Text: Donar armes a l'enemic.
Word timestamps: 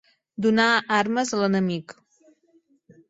Donar 0.45 0.69
armes 1.01 1.35
a 1.37 1.41
l'enemic. 1.43 1.95